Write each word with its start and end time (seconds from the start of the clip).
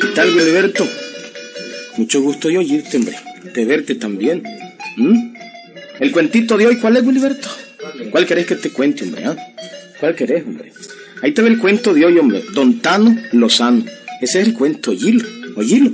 ¿Qué 0.00 0.08
tal, 0.14 0.30
Gilberto? 0.30 0.86
Mucho 1.96 2.20
gusto 2.20 2.48
de 2.48 2.58
oírte, 2.58 2.96
hombre. 2.96 3.16
De 3.54 3.64
verte 3.64 3.94
también. 3.94 4.42
¿Mm? 4.96 5.34
¿El 6.00 6.12
cuentito 6.12 6.56
de 6.56 6.66
hoy 6.66 6.76
cuál 6.76 6.96
es, 6.96 7.04
Gilberto? 7.04 7.48
¿Cuál 8.10 8.26
querés 8.26 8.46
que 8.46 8.56
te 8.56 8.70
cuente, 8.70 9.04
hombre? 9.04 9.24
ah? 9.24 9.36
¿Cuál 9.98 10.14
querés, 10.14 10.44
hombre? 10.44 10.72
Ahí 11.22 11.32
te 11.32 11.42
ve 11.42 11.48
el 11.48 11.58
cuento 11.58 11.94
de 11.94 12.04
hoy, 12.04 12.18
hombre. 12.18 12.42
Don 12.52 12.80
Tano 12.80 13.16
Lozano. 13.32 13.84
Ese 14.20 14.40
es 14.40 14.48
el 14.48 14.54
cuento, 14.54 14.90
oílo, 14.90 15.24
oílo. 15.56 15.92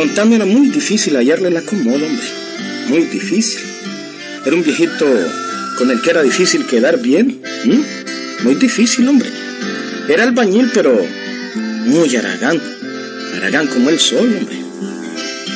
Don 0.00 0.14
Tano 0.14 0.34
era 0.34 0.46
muy 0.46 0.68
difícil 0.70 1.14
hallarle 1.14 1.50
la 1.50 1.60
acomodo, 1.60 2.06
hombre. 2.06 2.26
Muy 2.88 3.02
difícil. 3.02 3.60
Era 4.46 4.56
un 4.56 4.64
viejito 4.64 5.06
con 5.76 5.90
el 5.90 6.00
que 6.00 6.08
era 6.08 6.22
difícil 6.22 6.64
quedar 6.64 7.02
bien. 7.02 7.42
Muy 8.42 8.54
difícil, 8.54 9.06
hombre. 9.06 9.28
Era 10.08 10.22
albañil, 10.22 10.70
pero 10.72 10.98
muy 11.84 12.16
aragán. 12.16 12.58
Aragán 13.36 13.66
como 13.66 13.90
el 13.90 14.00
sol, 14.00 14.20
hombre. 14.38 14.56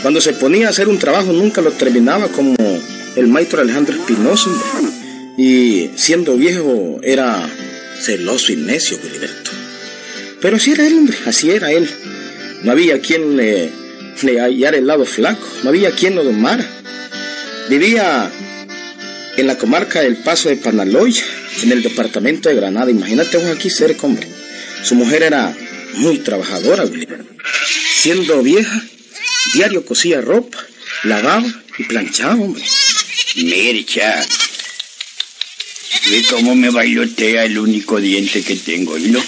Cuando 0.02 0.20
se 0.20 0.34
ponía 0.34 0.66
a 0.66 0.70
hacer 0.70 0.88
un 0.88 0.98
trabajo 0.98 1.32
nunca 1.32 1.62
lo 1.62 1.70
terminaba 1.70 2.28
como 2.28 2.54
el 3.16 3.26
maestro 3.28 3.62
Alejandro 3.62 3.96
Espinosa, 3.96 4.50
hombre. 4.50 4.90
Y 5.38 5.90
siendo 5.96 6.36
viejo 6.36 7.00
era 7.02 7.48
celoso 7.98 8.52
y 8.52 8.56
necio, 8.56 8.98
Gilberto. 9.00 9.52
Pero 10.42 10.56
así 10.56 10.72
era 10.72 10.86
él, 10.86 10.98
hombre, 10.98 11.16
así 11.24 11.50
era 11.50 11.72
él. 11.72 11.88
No 12.62 12.72
había 12.72 13.00
quien 13.00 13.38
le, 13.38 13.83
le 14.22 14.40
hallara 14.40 14.76
el 14.76 14.86
lado 14.86 15.04
flaco, 15.04 15.46
no 15.62 15.70
había 15.70 15.90
quien 15.90 16.14
lo 16.14 16.24
domara. 16.24 16.66
Vivía 17.68 18.30
en 19.36 19.46
la 19.46 19.58
comarca 19.58 20.00
del 20.00 20.16
Paso 20.16 20.48
de 20.48 20.56
Panaloy, 20.56 21.16
en 21.62 21.72
el 21.72 21.82
departamento 21.82 22.48
de 22.48 22.54
Granada. 22.54 22.90
Imagínate 22.90 23.36
vos 23.38 23.46
aquí 23.46 23.70
cerca, 23.70 24.06
hombre. 24.06 24.28
Su 24.82 24.94
mujer 24.94 25.22
era 25.22 25.56
muy 25.94 26.18
trabajadora, 26.18 26.86
Gilberto. 26.86 27.24
Siendo 27.94 28.42
vieja, 28.42 28.82
diario 29.54 29.84
cosía 29.84 30.20
ropa, 30.20 30.58
lavaba 31.04 31.46
y 31.78 31.84
planchaba, 31.84 32.34
hombre. 32.34 32.62
Mircha, 33.36 34.26
ve 36.10 36.24
cómo 36.28 36.54
me 36.54 36.70
bailotea 36.70 37.44
el 37.44 37.58
único 37.58 38.00
diente 38.00 38.42
que 38.42 38.56
tengo, 38.56 38.96
¿y 38.98 39.08
no? 39.08 39.24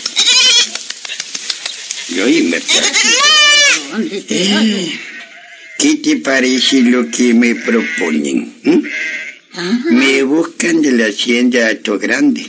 Y 2.09 2.21
oíme, 2.21 2.63
eh, 4.01 4.93
¿qué 5.79 5.95
te 5.97 6.17
parece 6.17 6.83
lo 6.83 7.11
que 7.11 7.35
me 7.35 7.55
proponen? 7.55 8.53
¿Mm? 8.63 8.83
Me 9.93 10.23
buscan 10.23 10.83
de 10.83 10.93
la 10.93 11.07
hacienda 11.07 11.69
Alto 11.69 11.99
Grande. 11.99 12.45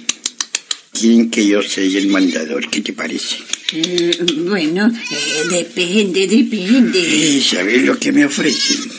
Quieren 0.91 1.29
que 1.29 1.45
yo 1.47 1.61
sea 1.61 1.83
el 1.83 2.07
mandador, 2.07 2.69
¿qué 2.69 2.81
te 2.81 2.93
parece? 2.93 3.37
Eh, 3.73 4.17
bueno, 4.45 4.87
eh, 4.87 5.43
depende, 5.49 6.27
depende. 6.27 7.41
¿Sabes 7.41 7.83
lo 7.83 7.99
que 7.99 8.11
me 8.11 8.25
ofrecen? 8.25 8.89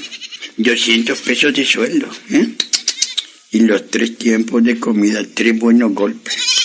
200 0.58 1.18
pesos 1.20 1.54
de 1.54 1.64
sueldo, 1.64 2.08
¿eh? 2.30 2.48
Y 3.52 3.60
los 3.60 3.90
tres 3.90 4.18
tiempos 4.18 4.62
de 4.64 4.78
comida, 4.78 5.24
tres 5.34 5.58
buenos 5.58 5.94
golpes. 5.94 6.57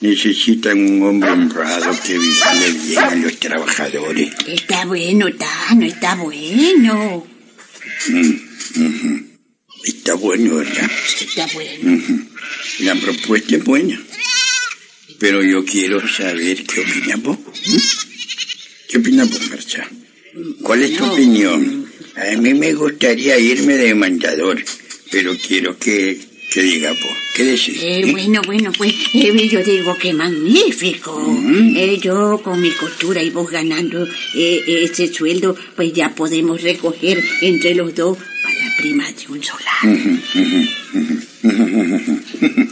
Necesitan 0.00 0.78
un 0.78 1.02
hombre 1.02 1.30
honrado 1.30 1.98
que 2.04 2.18
vigile 2.18 2.72
bien 2.86 2.98
a 2.98 3.14
los 3.16 3.36
trabajadores. 3.38 4.30
Está 4.46 4.84
bueno, 4.84 5.26
Tano, 5.34 5.86
está 5.86 6.14
bueno. 6.16 7.26
Mm. 8.08 9.16
Está 9.84 10.14
bueno, 10.14 10.56
¿verdad? 10.56 10.90
Está 11.20 11.46
bueno. 11.54 12.02
La 12.80 12.94
propuesta 12.96 13.56
es 13.56 13.64
buena. 13.64 13.98
Pero 15.18 15.42
yo 15.42 15.64
quiero 15.64 16.06
saber 16.06 16.62
qué 16.64 16.80
opinas 16.80 17.22
vos. 17.22 17.38
¿Qué 18.88 18.98
opinas 18.98 19.30
vos, 19.30 19.48
Marcha? 19.48 19.88
¿Cuál 20.62 20.82
es 20.82 20.96
tu 20.96 21.06
No. 21.06 21.12
opinión? 21.14 21.90
A 22.16 22.36
mí 22.38 22.52
me 22.54 22.74
gustaría 22.74 23.38
irme 23.38 23.74
de 23.76 23.94
mandador, 23.94 24.62
pero 25.10 25.34
quiero 25.38 25.78
que, 25.78 26.18
que 26.56 26.62
digas 26.62 26.98
vos. 27.02 27.12
¿Qué 27.34 27.44
decís? 27.44 27.76
Eh, 27.82 28.00
¿Eh? 28.00 28.10
bueno, 28.12 28.40
bueno, 28.46 28.72
pues 28.72 28.94
eh, 29.12 29.46
yo 29.46 29.62
digo 29.62 29.94
que 29.98 30.14
magnífico. 30.14 31.14
Ujú. 31.14 31.74
Eh, 31.76 31.98
yo 32.00 32.40
con 32.42 32.62
mi 32.62 32.70
costura 32.70 33.22
y 33.22 33.28
vos 33.28 33.50
ganando 33.50 34.08
eh, 34.34 34.62
ese 34.66 35.12
sueldo, 35.12 35.54
pues 35.74 35.92
ya 35.92 36.14
podemos 36.14 36.62
recoger 36.62 37.22
entre 37.42 37.74
los 37.74 37.94
dos 37.94 38.16
para 38.42 38.54
la 38.54 38.74
prima 38.78 39.04
de 39.12 39.26
un 39.28 39.42
solar. 39.42 39.82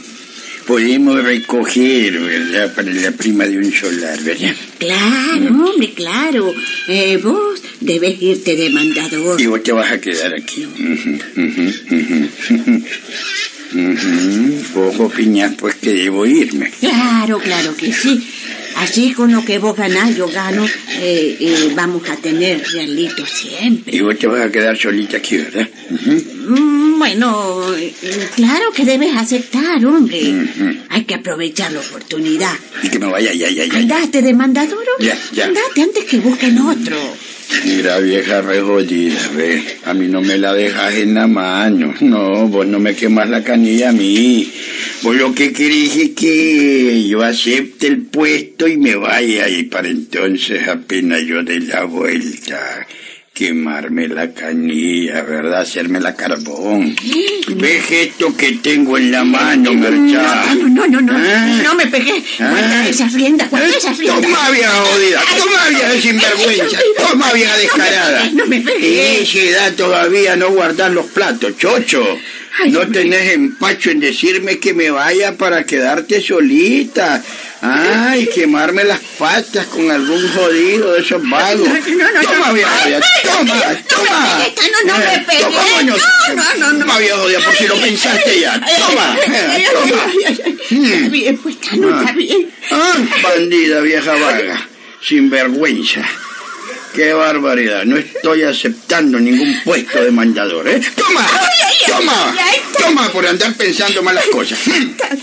Podemos 0.67 1.23
recoger, 1.23 2.19
¿verdad? 2.21 2.75
Para 2.75 2.91
la 2.91 3.11
prima 3.11 3.44
de 3.44 3.59
un 3.59 3.71
solar, 3.71 4.19
¿verdad? 4.23 4.56
Claro, 4.78 5.62
hombre, 5.62 5.93
claro. 5.93 6.55
Eh, 6.89 7.19
vos 7.23 7.61
debes 7.81 8.23
irte 8.23 8.56
de 8.56 8.71
mandador. 8.71 9.39
Y 9.39 9.44
vos 9.44 9.62
te 9.62 9.73
vas 9.73 9.93
a 9.93 10.00
quedar 10.00 10.33
aquí. 10.33 10.65
Ujú. 13.72 13.80
Ujú. 13.80 14.62
Vos 14.75 15.00
opinás 15.00 15.54
pues 15.58 15.75
que 15.76 15.92
debo 15.92 16.26
irme. 16.26 16.70
Claro, 16.80 17.38
claro 17.38 17.76
que 17.76 17.92
sí. 17.92 18.26
Así 18.76 19.12
con 19.12 19.30
lo 19.30 19.44
que 19.44 19.58
vos 19.58 19.76
ganás, 19.76 20.16
yo 20.16 20.26
gano, 20.28 20.64
eh, 20.98 21.36
eh, 21.38 21.72
vamos 21.76 22.08
a 22.10 22.16
tener 22.16 22.60
realitos 22.72 23.30
siempre. 23.30 23.94
Y 23.94 24.00
vos 24.00 24.19
te 24.19 24.26
vas 24.26 24.42
a 24.42 24.50
quedar 24.50 24.76
solita 24.76 25.19
aquí, 25.19 25.36
¿verdad? 25.36 25.69
Mm, 25.91 26.98
Bueno, 26.98 27.76
eh, 27.76 27.92
claro 28.34 28.72
que 28.75 28.84
debes 28.84 29.14
aceptar, 29.16 29.84
hombre. 29.84 30.20
Ujú. 30.22 30.76
Hay 30.88 31.04
que 31.04 31.14
aprovechar 31.14 31.70
la 31.72 31.81
oportunidad. 31.81 32.52
Y 32.82 32.88
que 32.88 32.98
me 32.98 33.06
vaya, 33.06 33.32
ya, 33.32 33.48
ya, 33.50 33.64
ya. 33.64 33.75
Andate 33.78 34.22
de 34.22 34.32
mandador, 34.34 34.78
hombre. 34.96 35.06
Ya, 35.06 35.19
ya. 35.32 35.44
Andate 35.46 35.82
antes 35.82 36.04
que 36.04 36.19
busquen 36.19 36.58
otro. 36.58 36.96
Mira, 37.65 37.98
vieja 38.00 38.42
re 38.42 38.60
jodida, 38.60 39.28
ve. 39.37 39.62
A 39.84 39.94
mí 39.94 40.06
no 40.09 40.20
me 40.20 40.37
la 40.37 40.53
dejas 40.53 40.94
en 40.94 41.15
la 41.15 41.26
mano. 41.26 41.94
No, 42.00 42.48
vos 42.48 42.66
no 42.66 42.78
me 42.78 42.94
quemas 42.94 43.28
la 43.28 43.42
canilla 43.42 43.91
a 43.91 43.92
mí. 43.92 44.53
Vos 45.03 45.16
lo 45.16 45.34
que 45.34 45.53
querés 45.53 45.97
es 45.97 46.10
que 46.10 47.06
yo 47.09 47.22
acepte 47.22 47.87
el 47.87 48.03
puesto 48.03 48.66
y 48.69 48.76
me 48.76 48.97
vaya. 48.97 49.48
Y 49.48 49.64
para 49.64 49.88
entonces 49.88 50.66
apenas 50.69 51.22
yo 51.22 51.43
dé 51.43 51.60
la 51.60 51.84
vuelta, 51.84 52.87
quemarme 53.34 54.06
la 54.06 54.31
canilla, 54.33 55.22
¿verdad? 55.22 55.62
Hacerme 55.62 56.00
la 56.00 56.15
carbón. 56.15 56.95
¿Ves 57.56 57.91
esto 57.91 58.34
que 58.37 58.53
tengo 58.53 58.97
en 58.97 59.11
la 59.11 59.25
mano, 59.25 59.75
Merchá? 59.75 60.55
No, 60.55 60.69
no, 60.69 60.87
no, 60.87 61.00
no, 61.00 61.12
Ah. 61.17 61.61
no 61.65 61.75
me 61.75 61.87
pegué. 61.89 62.12
Guarda 62.39 62.83
Ah. 62.83 62.89
esas 62.89 63.12
riendas, 63.12 63.50
guarda 63.50 63.69
esas 63.77 63.99
riendas. 63.99 64.23
Toma 64.23 64.50
vieja 64.50 64.71
jodida, 64.71 65.21
toma 65.37 65.69
vieja 65.69 66.00
sinvergüenza, 66.00 66.78
toma 67.11 67.33
vieja 67.33 67.56
descarada. 67.59 68.31
No 68.34 68.47
me 68.47 68.61
pegué. 68.61 69.23
Esa 69.23 69.39
edad 69.41 69.73
todavía 69.75 70.37
no 70.37 70.50
guardar 70.50 70.93
los 70.93 71.06
platos, 71.06 71.59
chocho. 71.59 72.06
Ay, 72.62 72.70
No 72.70 72.87
tenés 72.88 73.32
empacho 73.32 73.91
en 73.91 74.00
decirme 74.00 74.59
que 74.59 74.75
me 74.75 74.91
vaya 74.91 75.37
para 75.37 75.65
quedarte 75.65 76.20
solita. 76.20 77.22
Ay, 77.66 78.28
quemarme 78.34 78.84
las 78.84 79.00
patas 79.19 79.66
con 79.66 79.91
algún 79.91 80.28
jodido 80.34 80.93
de 80.93 81.00
esos 81.00 81.22
vagos. 81.28 81.66
No, 81.66 81.75
no, 81.75 82.12
no, 82.12 82.20
Toma, 82.20 82.53
toma, 83.22 83.76
toma. 83.88 84.38
no, 84.84 84.93
no 84.93 84.98
me 84.98 85.14
Eh. 85.14 85.41
Toma. 85.41 85.82
No, 85.82 85.82
no, 85.82 86.54
no, 86.54 86.72
no. 86.75 86.78
Toma, 86.84 86.94
jodida, 86.94 87.41
por 87.41 87.54
si 87.56 87.66
lo 87.66 87.76
pensaste 87.76 88.41
ya. 88.41 88.61
Toma, 88.61 89.17
eh, 89.26 89.64
toma. 89.73 90.05
Está 90.70 91.08
bien, 91.08 91.38
pues, 91.38 91.56
Ah. 91.62 92.00
está 92.00 92.12
bien. 92.12 92.50
Ah, 92.70 92.94
bandida 93.23 93.81
vieja 93.81 94.12
vaga, 94.12 94.69
sin 95.00 95.31
vergüenza. 95.31 96.02
Qué 96.94 97.12
barbaridad, 97.12 97.85
no 97.85 97.96
estoy 97.96 98.43
aceptando 98.43 99.19
ningún 99.19 99.61
puesto 99.64 100.00
de 100.02 100.12
mandador, 100.12 100.69
¿eh? 100.69 100.81
¡Toma! 100.94 101.26
¡Toma! 101.88 102.35
ay, 102.38 102.38
ay. 102.55 102.61
¡Toma 102.79 103.11
por 103.11 103.26
andar 103.26 103.52
pensando 103.55 104.00
malas 104.02 104.25
cosas! 104.26 104.58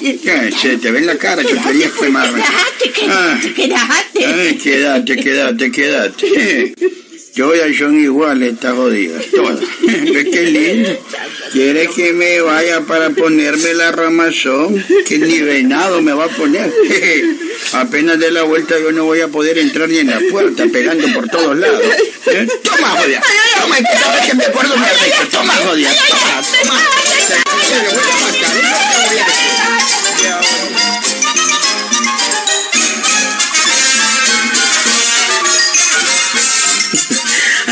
Eh, 0.01 0.49
Se 0.61 0.77
te 0.77 0.91
ve 0.91 0.99
en 0.99 1.07
la 1.07 1.15
cara, 1.17 1.41
yo 1.41 1.49
quería 1.61 1.87
Quédate, 1.87 1.99
quemarme. 2.01 2.41
quédate, 2.83 3.09
Ah. 3.09 3.39
quédate, 3.41 3.53
quédate. 3.53 4.25
Ay, 4.25 4.57
quédate, 4.57 5.71
quédate, 5.71 6.73
quédate. 7.33 7.57
Todas 7.57 7.77
son 7.77 7.99
iguales, 7.99 8.53
estas 8.53 8.73
jodidas, 8.73 9.25
todas. 9.33 9.59
Ve 9.81 10.29
qué 10.31 10.41
lindo. 10.51 10.89
¿Quiere 11.51 11.87
que 11.87 12.13
me 12.13 12.39
vaya 12.41 12.81
para 12.81 13.09
ponerme 13.09 13.73
la 13.73 13.91
ramazón? 13.91 14.83
Que 15.05 15.17
ni 15.17 15.41
venado 15.41 16.01
me 16.01 16.13
va 16.13 16.25
a 16.25 16.29
poner. 16.29 16.71
Apenas 17.73 18.19
de 18.19 18.31
la 18.31 18.43
vuelta 18.43 18.79
yo 18.79 18.91
no 18.91 19.05
voy 19.05 19.21
a 19.21 19.27
poder 19.27 19.57
entrar 19.57 19.89
ni 19.89 19.97
en 19.97 20.07
la 20.07 20.19
puerta, 20.31 20.65
pegando 20.71 21.07
por 21.13 21.27
todos 21.29 21.57
lados. 21.57 21.81
¿Eh? 22.27 22.47
Toma, 22.63 22.89
jodida. 22.91 23.21
Toma, 23.61 23.77
que 23.77 23.83
cada 23.83 24.15
vez 24.15 24.25
que 24.29 24.35
me 24.35 24.45
acuerdo 24.45 24.77
me 24.77 24.85
arrecho. 24.85 25.27
Toma, 25.31 25.53
jodida. 25.55 25.89
Toma, 26.07 26.41
toma. 26.63 26.81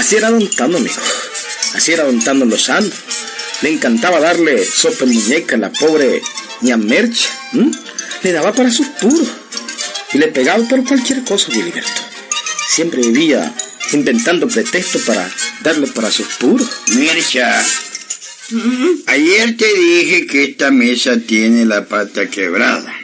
Así 0.10 0.18
era 0.18 0.32
don 0.32 0.50
Tano, 0.50 0.78
amigo. 0.78 0.96
Así 1.76 1.92
era 1.92 2.04
don 2.04 2.20
Tano 2.20 2.44
Lozano. 2.44 2.90
Le 3.62 3.70
encantaba 3.70 4.20
darle 4.20 4.66
sopa 4.66 5.04
en 5.06 5.14
muñeca 5.14 5.56
a 5.56 5.60
la 5.60 5.72
pobre 5.72 6.24
ñamercha. 6.62 7.30
Le 8.24 8.32
daba 8.32 8.52
para 8.52 8.72
sus 8.72 8.88
puros. 8.88 9.28
Y 10.12 10.18
le 10.18 10.30
pegaba 10.30 10.68
por 10.68 10.84
cualquier 10.84 11.24
cosa, 11.24 11.52
Gilberto. 11.52 12.02
Siempre 12.70 13.04
vivía 13.04 13.54
inventando 13.94 14.48
pretextos 14.48 15.04
para 15.04 15.30
darle 15.62 15.86
para 15.86 16.10
sus 16.10 16.26
puros. 16.40 16.68
Mircha, 16.96 17.64
ayer 19.06 19.58
te 19.58 19.74
dije 19.76 20.26
que 20.26 20.44
esta 20.46 20.72
mesa 20.72 21.20
tiene 21.20 21.66
la 21.66 21.86
pata 21.86 22.28
quebrada. 22.32 22.96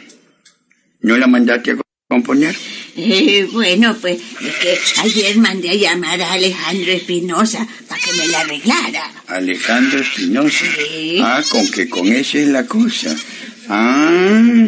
¿No 1.02 1.16
la 1.16 1.28
mandaste 1.28 1.70
a 1.70 1.76
componer? 2.08 2.56
Eh, 2.96 3.48
bueno, 3.52 3.96
pues 4.00 4.18
es 4.40 4.54
que 4.56 5.00
ayer 5.00 5.36
mandé 5.36 5.70
a 5.70 5.74
llamar 5.74 6.20
a 6.20 6.32
Alejandro 6.32 6.92
Espinosa 6.92 7.66
para 7.88 8.00
que 8.00 8.12
me 8.14 8.26
la 8.28 8.40
arreglara. 8.40 9.10
Alejandro 9.28 10.00
Espinosa. 10.00 10.64
Sí. 10.76 11.18
Ah, 11.22 11.42
con 11.48 11.70
que 11.70 11.88
con 11.88 12.08
esa 12.08 12.38
es 12.38 12.48
la 12.48 12.66
cosa. 12.66 13.14
Ah, 13.68 14.66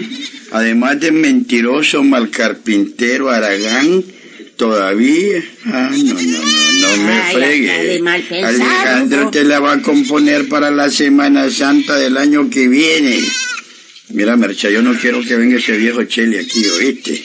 además 0.53 1.01
de 1.01 1.13
mentiroso 1.13 2.03
malcarpintero 2.03 3.31
Aragán, 3.31 4.05
todavía. 4.57 5.43
Ah, 5.67 5.91
no, 5.93 6.15
no, 6.15 6.21
no, 6.21 6.97
no 6.97 7.03
me 7.05 7.13
Ay, 7.13 7.35
fregues. 7.35 8.01
mal 8.03 8.25
Alejandro 8.45 9.25
¿no? 9.25 9.31
te 9.31 9.45
la 9.45 9.61
va 9.61 9.75
a 9.75 9.83
componer 9.83 10.49
para 10.49 10.71
la 10.71 10.91
Semana 10.91 11.49
Santa 11.51 11.97
del 11.97 12.17
año 12.17 12.51
que 12.51 12.69
viene. 12.69 13.21
Mira, 14.11 14.37
Mercha, 14.37 14.71
yo 14.71 14.83
no 14.83 14.95
quiero 14.99 15.21
que 15.23 15.37
venga 15.37 15.59
ese 15.59 15.77
viejo 15.77 16.03
Chele 16.05 16.41
aquí, 16.41 16.65
¿oíste? 16.67 17.23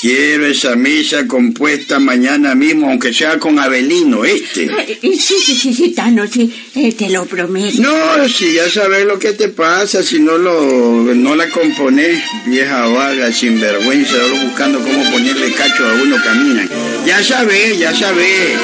Quiero 0.00 0.46
esa 0.46 0.76
misa 0.76 1.26
compuesta 1.26 1.98
mañana 1.98 2.54
mismo, 2.54 2.88
aunque 2.88 3.12
sea 3.12 3.36
con 3.40 3.58
Abelino, 3.58 4.24
eh, 4.24 4.40
sí, 4.46 5.18
sí, 5.18 5.56
sí, 5.56 5.74
sí, 5.74 5.90
Tano, 5.90 6.24
sí, 6.28 6.54
eh, 6.76 6.92
te 6.92 7.10
lo 7.10 7.26
prometo. 7.26 7.82
No, 7.82 8.28
si 8.28 8.52
ya 8.52 8.70
sabes 8.70 9.04
lo 9.06 9.18
que 9.18 9.32
te 9.32 9.48
pasa, 9.48 10.04
si 10.04 10.20
no 10.20 10.38
lo 10.38 11.02
no 11.14 11.34
la 11.34 11.50
compones, 11.50 12.22
vieja 12.46 12.86
vaga, 12.86 13.32
sinvergüenza, 13.32 14.12
solo 14.12 14.36
buscando 14.44 14.78
cómo 14.78 15.10
ponerle 15.10 15.52
cacho 15.52 15.84
a 15.84 15.94
uno 15.94 16.16
camina. 16.22 16.68
Ya 17.04 17.20
sabes, 17.24 17.76
ya 17.80 17.92
sabes. 17.92 18.56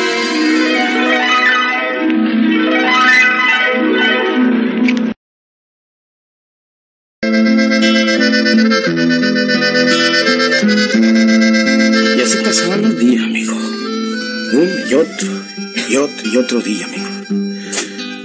Otro 16.55 16.71
día, 16.71 16.87
amigo. 16.87 17.09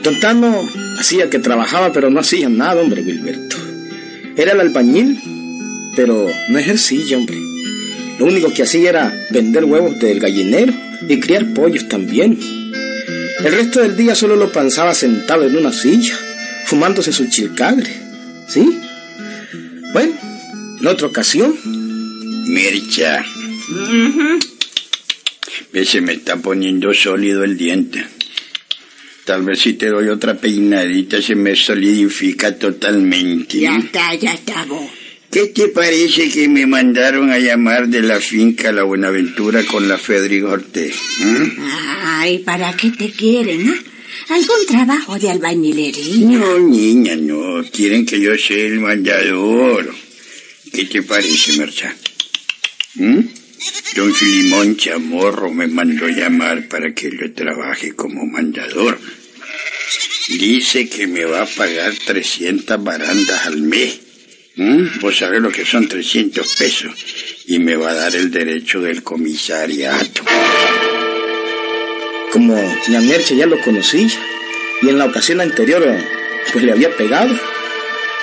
Don 0.03 0.19
Tano 0.19 0.69
hacía 0.99 1.29
que 1.31 1.39
trabajaba, 1.39 1.91
pero 1.91 2.11
no 2.11 2.19
hacía 2.19 2.47
nada, 2.47 2.81
hombre, 2.81 3.03
Gilberto. 3.03 3.57
Era 4.37 4.51
el 4.51 4.59
albañil, 4.59 5.19
pero 5.95 6.29
no 6.49 6.59
ejercía, 6.59 7.17
hombre. 7.17 7.37
Lo 8.19 8.25
único 8.25 8.53
que 8.53 8.63
hacía 8.63 8.89
era 8.89 9.27
vender 9.31 9.65
huevos 9.65 9.99
del 9.99 10.19
gallinero 10.19 10.73
y 11.07 11.19
criar 11.19 11.53
pollos 11.53 11.87
también. 11.87 12.37
El 13.43 13.51
resto 13.51 13.81
del 13.81 13.97
día 13.97 14.13
solo 14.13 14.35
lo 14.35 14.51
pensaba 14.51 14.93
sentado 14.93 15.47
en 15.47 15.57
una 15.57 15.73
silla, 15.73 16.15
fumándose 16.65 17.11
su 17.11 17.27
chilcagre. 17.29 17.91
¿Sí? 18.47 18.77
Bueno, 19.91 20.13
en 20.79 20.87
otra 20.87 21.07
ocasión, 21.07 21.55
Mircha. 22.47 23.25
Ve, 25.71 25.85
se 25.85 26.01
me 26.01 26.13
está 26.13 26.35
poniendo 26.37 26.93
sólido 26.93 27.43
el 27.43 27.57
diente. 27.57 28.05
Tal 29.29 29.43
vez 29.43 29.59
si 29.59 29.73
te 29.73 29.89
doy 29.89 30.07
otra 30.07 30.41
peinadita 30.41 31.21
se 31.21 31.35
me 31.35 31.55
solidifica 31.55 32.57
totalmente. 32.57 33.59
Ya 33.59 33.77
está, 33.77 34.15
ya 34.15 34.33
está 34.33 34.65
vos. 34.65 34.89
¿Qué 35.29 35.45
te 35.45 35.67
parece 35.67 36.31
que 36.31 36.47
me 36.47 36.65
mandaron 36.65 37.31
a 37.31 37.37
llamar 37.37 37.89
de 37.89 38.01
la 38.01 38.19
finca 38.19 38.71
La 38.71 38.81
Buenaventura 38.81 39.63
con 39.65 39.87
la 39.87 39.99
Federico 39.99 40.47
Ortez? 40.47 40.95
¿Mm? 41.19 41.43
Ay, 42.05 42.39
¿para 42.39 42.75
qué 42.75 42.89
te 42.89 43.11
quieren, 43.11 43.69
ah? 43.69 44.33
¿Algún 44.33 44.65
trabajo 44.67 45.19
de 45.19 45.29
albañilería? 45.29 46.25
No, 46.27 46.57
niña, 46.57 47.15
no. 47.15 47.63
Quieren 47.71 48.07
que 48.07 48.19
yo 48.19 48.35
sea 48.35 48.65
el 48.65 48.79
mandador. 48.79 49.93
¿Qué 50.73 50.85
te 50.85 51.03
parece, 51.03 51.55
Mercha? 51.55 51.95
¿Mm? 52.95 53.19
Don 53.95 54.11
Filimón 54.11 54.75
Chamorro 54.75 55.53
me 55.53 55.67
mandó 55.67 56.07
llamar 56.07 56.67
para 56.67 56.95
que 56.95 57.11
yo 57.11 57.31
trabaje 57.33 57.91
como 57.93 58.25
mandador. 58.25 58.97
Dice 60.37 60.87
que 60.87 61.07
me 61.07 61.25
va 61.25 61.41
a 61.41 61.45
pagar 61.47 61.93
300 62.05 62.83
barandas 62.83 63.47
al 63.47 63.57
mes. 63.57 63.99
¿Mm? 64.55 64.99
Vos 65.01 65.17
sabés 65.17 65.41
lo 65.41 65.51
que 65.51 65.65
son 65.65 65.87
300 65.87 66.55
pesos. 66.55 66.91
Y 67.47 67.57
me 67.59 67.75
va 67.75 67.89
a 67.91 67.95
dar 67.95 68.15
el 68.15 68.29
derecho 68.29 68.79
del 68.79 69.01
comisariato. 69.01 70.23
como 72.31 72.53
la 72.89 73.01
Merche 73.01 73.35
ya 73.35 73.47
lo 73.47 73.59
conocía 73.61 74.07
y 74.81 74.89
en 74.89 74.99
la 74.99 75.05
ocasión 75.05 75.41
anterior 75.41 75.83
pues 76.51 76.63
le 76.63 76.71
había 76.71 76.95
pegado, 76.95 77.37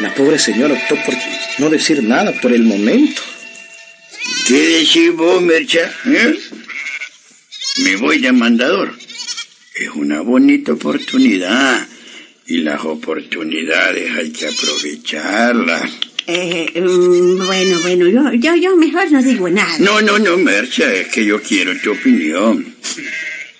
la 0.00 0.14
pobre 0.14 0.38
señora 0.38 0.74
optó 0.74 0.94
por 1.04 1.14
no 1.58 1.70
decir 1.70 2.02
nada 2.02 2.32
por 2.40 2.52
el 2.52 2.62
momento. 2.62 3.20
¿Qué 4.46 4.78
decís 4.78 5.12
vos, 5.12 5.42
Mercha? 5.42 5.92
¿Eh? 6.06 6.38
Me 7.78 7.96
voy 7.96 8.18
de 8.18 8.32
mandador. 8.32 8.96
Es 9.74 9.90
una 9.90 10.20
bonita 10.20 10.72
oportunidad. 10.72 11.86
Y 12.48 12.58
las 12.58 12.84
oportunidades 12.84 14.10
hay 14.16 14.30
que 14.30 14.46
aprovecharlas. 14.46 15.82
Eh, 16.28 16.80
mm, 16.80 17.46
bueno, 17.46 17.78
bueno, 17.82 18.08
yo, 18.08 18.32
yo, 18.34 18.56
yo 18.56 18.76
mejor 18.76 19.10
no 19.12 19.22
digo 19.22 19.48
nada. 19.48 19.78
No, 19.78 20.00
no, 20.00 20.18
no, 20.18 20.36
Mercha, 20.36 20.92
es 20.92 21.08
que 21.08 21.24
yo 21.24 21.40
quiero 21.40 21.72
tu 21.78 21.92
opinión. 21.92 22.74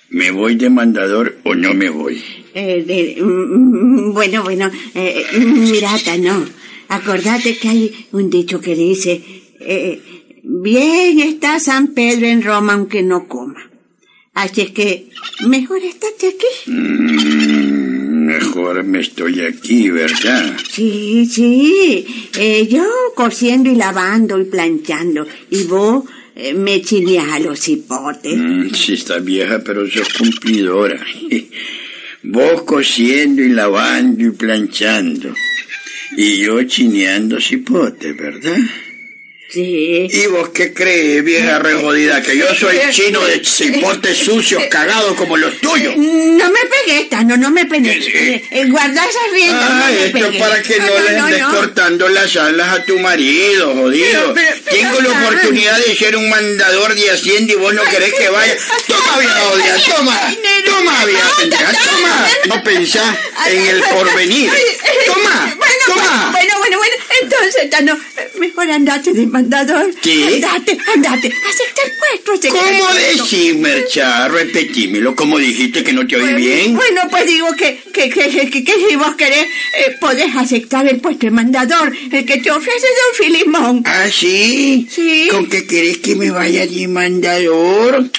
¿Me 0.09 0.31
voy 0.31 0.55
de 0.55 0.69
mandador 0.69 1.37
o 1.43 1.53
no 1.55 1.73
me 1.73 1.89
voy? 1.89 2.21
Eh, 2.53 2.83
de- 2.85 3.21
mm, 3.21 4.13
bueno, 4.13 4.43
bueno, 4.43 4.71
eh, 4.95 5.25
mirata, 5.39 6.17
no. 6.17 6.45
Acordate 6.89 7.57
que 7.57 7.67
hay 7.69 8.07
un 8.13 8.29
dicho 8.29 8.61
que 8.61 8.73
dice, 8.75 9.21
eh, 9.59 10.01
bien 10.43 11.19
está 11.19 11.59
San 11.59 11.93
Pedro 11.93 12.27
en 12.27 12.41
Roma 12.41 12.73
aunque 12.73 13.01
no 13.03 13.27
coma. 13.27 13.69
Así 14.33 14.61
es 14.61 14.71
que 14.71 15.07
mejor 15.47 15.79
estate 15.83 16.27
aquí. 16.27 16.71
Mm, 16.71 17.76
mejor 18.37 18.83
me 18.83 18.99
estoy 18.99 19.41
aquí, 19.41 19.89
¿verdad? 19.89 20.57
Sí, 20.69 21.25
sí. 21.25 22.05
Eh, 22.37 22.67
yo 22.69 22.85
cosiendo 23.15 23.69
y 23.69 23.75
lavando 23.75 24.39
y 24.39 24.45
planchando. 24.45 25.27
Y 25.49 25.63
vos 25.63 26.05
eh, 26.35 26.53
me 26.53 26.81
chineas 26.81 27.31
a 27.31 27.39
los 27.39 27.67
hipotes. 27.67 28.37
Mm, 28.37 28.69
sí, 28.73 28.93
está 28.93 29.19
vieja, 29.19 29.59
pero 29.59 29.89
sos 29.89 30.09
cumplidora. 30.13 31.03
Vos 32.23 32.63
cosiendo 32.63 33.41
y 33.41 33.49
lavando 33.49 34.25
y 34.25 34.31
planchando. 34.31 35.33
Y 36.17 36.39
yo 36.39 36.61
chineando 36.63 37.39
cipote, 37.39 38.11
¿verdad? 38.13 38.57
Sí. 39.49 40.07
¿Y 40.11 40.25
vos 40.27 40.49
qué 40.49 40.73
crees, 40.73 41.23
vieja 41.23 41.59
rejodida? 41.63 42.21
Que 42.21 42.37
yo 42.37 42.53
soy 42.53 42.77
chino 42.91 43.21
de 43.25 43.41
cipotes 43.45 44.17
sucios 44.17 44.61
cagados 44.69 45.13
como 45.15 45.37
los 45.37 45.57
tuyos. 45.61 45.95
No 45.95 46.51
me 46.51 46.59
pegues, 46.65 47.09
Tano, 47.09 47.37
no 47.37 47.49
me 47.51 47.65
pegues. 47.65 48.05
Eh, 48.07 48.65
guarda 48.67 49.05
esas 49.05 49.31
riendas, 49.31 49.63
Ah, 49.69 49.79
no 49.79 49.85
me 49.95 50.05
esto 50.07 50.19
pegues. 50.19 50.41
para 50.41 50.61
que 50.61 50.79
no, 50.79 50.99
le 50.99 51.11
no, 51.17 51.25
andes 51.25 51.39
no. 51.41 51.49
cortando 51.55 52.09
las 52.09 52.35
alas 52.35 52.79
a 52.79 52.83
tu 52.83 52.99
marido, 52.99 53.73
jodido. 53.73 54.33
Pero, 54.33 54.33
pero, 54.33 54.55
pero, 54.65 54.75
Tengo 54.77 55.01
la 55.01 55.21
oportunidad 55.21 55.77
de 55.79 55.95
ser 55.95 56.17
un 56.17 56.29
mandador 56.29 56.93
de 56.95 57.09
Hacienda 57.11 57.53
y 57.53 57.55
vos 57.55 57.73
no 57.73 57.83
querés 57.83 58.13
que 58.15 58.27
vaya. 58.29 58.55
Toma, 58.87 59.17
vieja 59.19 59.39
jodida, 59.39 59.77
toma. 59.95 60.19
Ay, 60.27 60.37
Toma, 60.65 61.05
vieja 61.05 61.23
no, 61.29 61.35
pendeja, 61.37 61.71
toma. 61.71 62.27
No 62.47 62.63
pensás 62.63 63.17
Ay, 63.37 63.55
en 63.57 63.67
el 63.67 63.83
ay, 63.83 63.93
porvenir. 63.93 64.49
ay, 64.53 64.61
ay, 64.83 64.97
Toma, 65.05 65.55
Bueno, 65.57 65.73
toma. 65.87 66.29
bueno, 66.33 66.53
bueno, 66.59 66.77
bueno. 66.77 66.95
Entonces, 67.21 67.69
Tano, 67.69 67.93
eh, 67.93 68.29
mejor 68.39 68.69
andate 68.69 69.13
de 69.13 69.25
mandador. 69.27 69.93
¿Qué? 70.01 70.25
Andate, 70.35 70.77
andate. 70.93 71.27
Acepta 71.27 71.81
el 71.85 71.91
puesto. 72.21 72.33
acepta 72.33 72.49
¿Cómo 72.59 72.93
decís, 72.93 73.55
Mercha? 73.55 74.27
Repetímelo. 74.27 75.15
¿Cómo 75.15 75.37
dijiste 75.37 75.83
que 75.83 75.93
no 75.93 76.05
te 76.07 76.15
oí 76.15 76.21
Bueno, 76.23 76.37
bien? 76.37 76.75
Bueno, 76.75 77.01
pues 77.09 77.25
digo 77.25 77.47
que, 77.55 77.79
que, 77.93 78.09
que, 78.09 78.29
que, 78.29 78.49
que- 78.49 78.63
que 78.63 78.73
si 78.89 78.95
vos 78.95 79.15
querés, 79.15 79.45
eh, 79.45 79.95
podés 79.99 80.35
aceptar 80.35 80.87
el 80.87 80.99
puesto 80.99 81.25
de 81.27 81.31
mandador, 81.31 81.93
el 82.11 82.25
que 82.25 82.37
te 82.37 82.51
ofrece 82.51 82.87
Don 82.87 83.25
Filimón. 83.25 83.83
¿Ah, 83.85 84.07
sí? 84.11 84.87
Sí. 84.89 85.27
¿Con 85.31 85.47
qué 85.47 85.65
querés 85.65 85.97
que 85.99 86.15
me 86.15 86.29
vaya 86.31 86.65
de 86.67 86.87
mandador? 86.87 88.09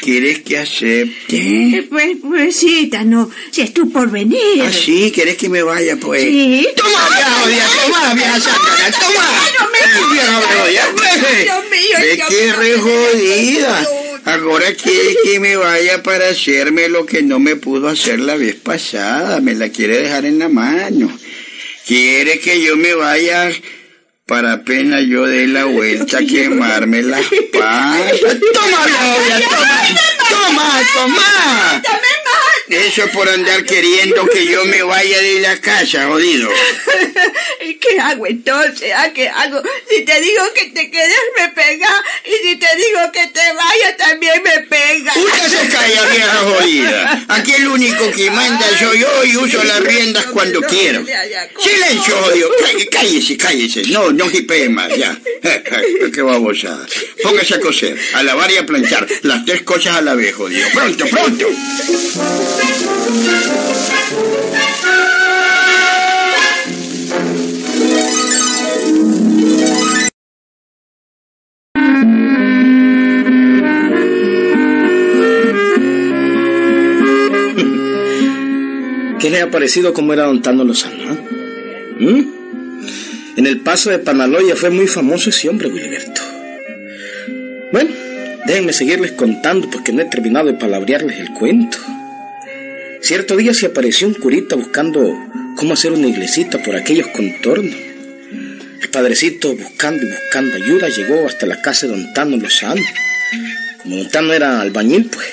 ¿Quieres 0.00 0.40
que 0.40 0.56
acepte? 0.58 1.36
Eh, 1.36 1.86
Pues, 1.90 2.16
pues 2.22 2.56
sí, 2.56 2.88
Tano, 2.90 3.30
si 3.50 3.60
es 3.62 3.74
tu 3.74 3.90
porvenir. 3.92 4.62
¿Ah, 4.62 4.72
sí? 4.72 5.10
¿Querés 5.10 5.36
que 5.36 5.48
me 5.50 5.62
vaya, 5.62 5.96
pues? 6.00 6.22
Sí. 6.22 6.66
Toma, 6.74 7.08
vieja 7.10 7.30
jodida, 7.42 7.66
toma, 7.86 8.14
vieja 8.14 8.40
sácala, 8.40 8.90
toma. 8.92 9.28
no 9.60 9.70
me- 9.70 10.14
vieja 10.14 10.88
pues. 10.96 11.44
Dios 11.44 11.58
mío, 11.70 11.96
Ve 11.98 12.14
Dios 12.16 12.28
que 12.28 12.44
mío. 12.44 12.54
re 12.58 12.78
jodida. 12.78 13.88
Ahora 14.24 14.74
quiere 14.74 15.16
que 15.24 15.40
me 15.40 15.56
vaya 15.56 16.02
para 16.02 16.28
hacerme 16.28 16.88
lo 16.88 17.04
que 17.06 17.22
no 17.22 17.38
me 17.38 17.56
pudo 17.56 17.88
hacer 17.88 18.20
la 18.20 18.36
vez 18.36 18.54
pasada. 18.54 19.40
Me 19.40 19.54
la 19.54 19.68
quiere 19.70 19.98
dejar 20.02 20.24
en 20.24 20.38
la 20.38 20.48
mano. 20.48 21.10
Quiere 21.86 22.38
que 22.38 22.62
yo 22.62 22.76
me 22.76 22.94
vaya 22.94 23.50
para 24.30 24.52
apenas 24.52 25.02
yo 25.08 25.26
dé 25.26 25.48
la 25.48 25.64
vuelta 25.64 26.18
a 26.18 26.20
quemarme 26.20 27.02
las 27.02 27.20
patas. 27.52 28.20
¡Toma, 28.54 28.86
novia! 28.86 29.40
¡Toma! 29.50 30.70
¡Toma, 30.94 31.82
toma! 31.82 32.19
Eso 32.70 33.08
por 33.08 33.28
andar 33.28 33.64
queriendo 33.64 34.26
que 34.26 34.46
yo 34.46 34.64
me 34.64 34.82
vaya 34.82 35.18
de 35.20 35.40
la 35.40 35.60
casa, 35.60 36.06
jodido. 36.06 36.48
¿Qué 37.80 37.98
hago 37.98 38.26
entonces? 38.26 38.92
¿A 38.94 39.12
qué 39.12 39.28
hago? 39.28 39.60
Si 39.88 40.04
te 40.04 40.20
digo 40.20 40.42
que 40.54 40.66
te 40.66 40.90
quedes, 40.90 41.16
me 41.36 41.48
pega. 41.48 41.88
Y 42.24 42.48
si 42.48 42.56
te 42.56 42.66
digo 42.76 43.10
que 43.12 43.26
te 43.28 43.52
vayas, 43.52 43.96
también 43.96 44.42
me 44.42 44.60
pega. 44.60 45.12
Usted 45.16 45.48
se 45.48 45.68
calla, 45.68 46.06
vieja 46.06 46.36
jodida. 46.36 47.24
Aquí 47.28 47.52
el 47.54 47.68
único 47.68 48.10
que 48.12 48.30
manda 48.30 48.66
soy 48.78 49.00
yo 49.00 49.24
y 49.24 49.36
uso 49.36 49.64
las 49.64 49.80
riendas 49.80 50.26
cuando 50.26 50.60
quiero. 50.62 51.04
Silencio, 51.58 52.16
jodido. 52.22 52.50
Cállese, 52.90 53.36
cállese. 53.36 53.82
No, 53.88 54.12
no 54.12 54.30
hipee 54.30 54.68
más, 54.68 54.94
ya. 54.96 55.18
Qué 56.14 56.22
babosa. 56.22 56.86
Póngase 57.22 57.54
a 57.54 57.60
coser, 57.60 57.98
a 58.14 58.22
lavar 58.22 58.50
y 58.52 58.58
a 58.58 58.66
planchar. 58.66 59.06
Las 59.22 59.44
tres 59.44 59.62
cosas 59.62 59.96
a 59.96 60.00
la 60.00 60.14
vez, 60.14 60.34
jodido. 60.34 60.68
Pronto, 60.72 61.06
pronto. 61.06 61.46
¿Qué 79.20 79.28
le 79.28 79.42
ha 79.42 79.50
parecido 79.50 79.92
cómo 79.92 80.14
era 80.14 80.24
don 80.24 80.40
Tano 80.40 80.64
Lozano? 80.64 81.14
¿Mm? 81.98 82.22
En 83.36 83.46
el 83.46 83.60
paso 83.60 83.90
de 83.90 83.98
Panaloya 83.98 84.56
fue 84.56 84.70
muy 84.70 84.86
famoso 84.86 85.28
ese 85.28 85.50
hombre, 85.50 85.68
Wilberto. 85.68 86.22
Bueno, 87.70 87.90
déjenme 88.46 88.72
seguirles 88.72 89.12
contando 89.12 89.68
porque 89.70 89.92
no 89.92 90.00
he 90.00 90.06
terminado 90.06 90.46
de 90.46 90.54
palabrearles 90.54 91.20
el 91.20 91.32
cuento. 91.34 91.78
Cierto 93.10 93.36
día 93.36 93.52
se 93.52 93.66
apareció 93.66 94.06
un 94.06 94.14
curita 94.14 94.54
buscando 94.54 95.18
cómo 95.56 95.72
hacer 95.74 95.90
una 95.90 96.06
iglesita 96.06 96.62
por 96.62 96.76
aquellos 96.76 97.08
contornos. 97.08 97.74
El 97.74 98.88
padrecito, 98.88 99.52
buscando 99.56 100.06
y 100.06 100.10
buscando 100.10 100.54
ayuda, 100.54 100.88
llegó 100.90 101.26
hasta 101.26 101.44
la 101.46 101.60
casa 101.60 101.88
de 101.88 101.96
don 101.96 102.14
Tano 102.14 102.36
Lozano. 102.36 102.80
Como 103.82 103.96
don 103.96 104.10
Tano 104.10 104.32
era 104.32 104.60
albañil, 104.60 105.06
pues 105.06 105.26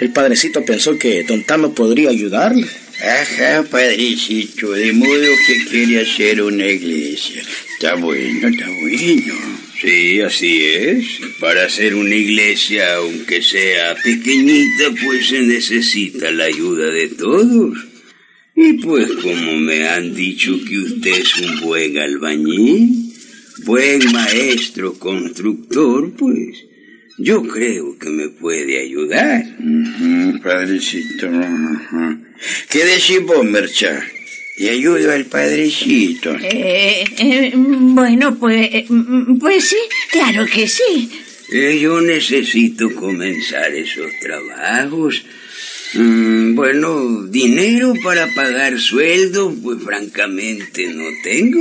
el 0.00 0.10
padrecito 0.10 0.62
pensó 0.62 0.98
que 0.98 1.22
don 1.22 1.42
Tano 1.44 1.72
podría 1.72 2.10
ayudarle. 2.10 2.66
Ajá, 3.00 3.62
padrecito, 3.62 4.72
de 4.72 4.92
modo 4.92 5.28
que 5.46 5.64
quiere 5.70 6.02
hacer 6.02 6.42
una 6.42 6.66
iglesia. 6.66 7.42
Está 7.72 7.94
bueno, 7.94 8.46
está 8.46 8.66
bueno. 8.68 9.51
Sí, 9.82 10.20
así 10.20 10.62
es. 10.62 11.04
Para 11.40 11.64
hacer 11.64 11.96
una 11.96 12.14
iglesia, 12.14 12.94
aunque 12.94 13.42
sea 13.42 13.96
pequeñita, 13.96 14.92
pues 15.04 15.26
se 15.26 15.40
necesita 15.40 16.30
la 16.30 16.44
ayuda 16.44 16.86
de 16.92 17.08
todos. 17.08 17.78
Y 18.54 18.74
pues 18.74 19.10
como 19.10 19.56
me 19.56 19.88
han 19.88 20.14
dicho 20.14 20.56
que 20.64 20.78
usted 20.78 21.10
es 21.10 21.36
un 21.38 21.60
buen 21.62 21.98
albañil, 21.98 23.12
buen 23.64 24.12
maestro 24.12 24.94
constructor, 24.94 26.12
pues 26.16 26.64
yo 27.18 27.42
creo 27.42 27.98
que 27.98 28.08
me 28.08 28.28
puede 28.28 28.84
ayudar. 28.84 29.44
Ujú, 29.58 30.40
padrecito. 30.42 31.28
ajá. 31.28 32.20
¿Qué 32.70 32.84
decís 32.84 33.20
vos? 33.22 33.44
Y 34.56 34.68
ayudo 34.68 35.12
al 35.12 35.26
padrecito. 35.26 36.34
Eh, 36.42 37.04
eh, 37.18 37.52
bueno, 37.54 38.38
pues, 38.38 38.68
eh, 38.72 38.86
pues 39.40 39.64
sí, 39.64 39.78
claro 40.10 40.44
que 40.46 40.68
sí. 40.68 41.10
Eh, 41.52 41.78
yo 41.80 42.00
necesito 42.00 42.94
comenzar 42.94 43.74
esos 43.74 44.10
trabajos. 44.20 45.24
Mm, 45.94 46.54
bueno, 46.54 47.24
dinero 47.24 47.92
para 48.02 48.26
pagar 48.34 48.78
sueldo, 48.78 49.54
pues 49.62 49.82
francamente 49.82 50.86
no 50.88 51.04
tengo. 51.22 51.60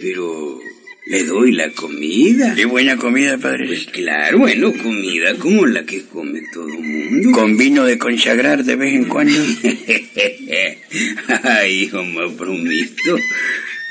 Pero 0.00 0.60
le 1.08 1.24
doy 1.24 1.52
la 1.52 1.70
comida. 1.70 2.54
¿Qué 2.54 2.64
buena 2.64 2.96
comida, 2.96 3.32
Pues 3.38 3.42
padrecito? 3.42 3.92
claro, 3.92 4.38
bueno, 4.38 4.72
comida 4.82 5.34
como 5.36 5.66
la 5.66 5.84
que 5.84 6.04
come 6.04 6.42
todo 6.52 6.68
el 6.68 6.78
mundo. 6.80 7.30
Con 7.32 7.56
vino 7.56 7.84
de 7.84 7.98
consagrar 7.98 8.64
de 8.64 8.76
vez 8.76 8.94
en 8.94 9.04
cuando. 9.04 9.38
Ay, 11.44 11.82
hijo 11.84 12.02
más 12.04 12.36
bromito. 12.36 13.16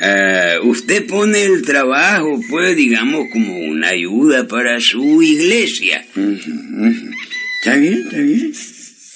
Ah, 0.02 0.56
usted 0.64 1.06
pone 1.08 1.44
el 1.46 1.62
trabajo, 1.62 2.40
pues, 2.50 2.76
digamos, 2.76 3.28
como 3.32 3.58
una 3.60 3.90
ayuda 3.90 4.46
para 4.48 4.80
su 4.82 5.22
iglesia. 5.24 6.06
Está 7.62 7.78
bien, 7.78 8.02
está 8.06 8.18
bien. 8.18 8.52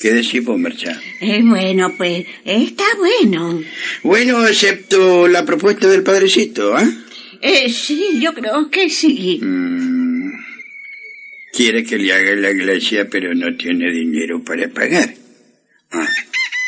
¿Qué 0.02 0.14
decís 0.14 0.42
vos, 0.46 0.58
Mercha? 0.58 0.98
Eh, 1.20 1.42
bueno, 1.44 1.94
pues 1.98 2.26
está 2.46 2.86
bueno. 2.98 3.62
Bueno, 4.04 4.38
acepto 4.38 5.28
la 5.28 5.44
propuesta 5.44 5.90
del 5.90 6.04
padrecito, 6.04 6.74
¿ah? 6.78 6.84
Eh, 6.84 6.94
sí, 7.70 8.20
yo 8.20 8.34
creo 8.34 8.70
que 8.70 8.90
sí. 8.90 9.40
Mm, 9.42 10.32
quiere 11.54 11.84
que 11.84 11.98
le 11.98 12.14
haga 12.14 12.36
la 12.36 12.52
iglesia, 12.52 13.08
pero 13.10 13.34
no 13.34 13.56
tiene 13.56 13.92
dinero 13.92 14.44
para 14.44 14.68
pagar. 14.70 15.14
Ah, 15.92 16.08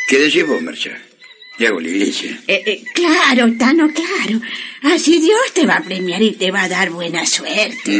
¿Qué 0.08 0.18
decís 0.18 0.46
vos, 0.46 0.60
Mercha? 0.62 0.98
Le 1.58 1.66
hago 1.66 1.80
la 1.80 1.88
iglesia. 1.88 2.38
Eh, 2.48 2.62
eh, 2.66 2.82
claro, 2.94 3.52
Tano, 3.58 3.90
claro. 3.92 4.40
Así 4.82 5.20
Dios 5.20 5.40
te 5.54 5.66
va 5.66 5.76
a 5.76 5.84
premiar 5.84 6.22
y 6.22 6.32
te 6.32 6.50
va 6.50 6.64
a 6.64 6.68
dar 6.68 6.90
buena 6.90 7.24
suerte. 7.26 7.92